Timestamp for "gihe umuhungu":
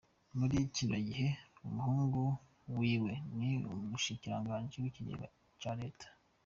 1.07-2.19